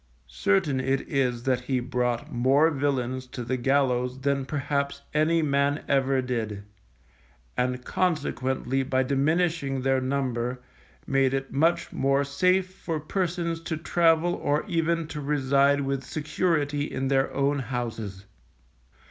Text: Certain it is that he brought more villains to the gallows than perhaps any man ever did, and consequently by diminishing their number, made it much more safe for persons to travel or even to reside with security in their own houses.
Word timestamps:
Certain 0.25 0.79
it 0.79 1.01
is 1.07 1.43
that 1.43 1.59
he 1.65 1.79
brought 1.79 2.31
more 2.33 2.71
villains 2.71 3.27
to 3.27 3.43
the 3.43 3.55
gallows 3.55 4.21
than 4.21 4.47
perhaps 4.47 5.03
any 5.13 5.43
man 5.43 5.85
ever 5.87 6.23
did, 6.23 6.63
and 7.55 7.85
consequently 7.85 8.81
by 8.81 9.03
diminishing 9.03 9.83
their 9.83 10.01
number, 10.01 10.59
made 11.05 11.35
it 11.35 11.53
much 11.53 11.93
more 11.93 12.23
safe 12.23 12.73
for 12.73 12.99
persons 12.99 13.59
to 13.61 13.77
travel 13.77 14.33
or 14.33 14.65
even 14.67 15.05
to 15.05 15.21
reside 15.21 15.81
with 15.81 16.03
security 16.03 16.85
in 16.91 17.07
their 17.07 17.31
own 17.31 17.59
houses. 17.59 18.25